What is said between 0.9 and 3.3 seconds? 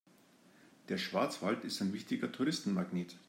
Schwarzwald ist ein wichtiger Touristenmagnet.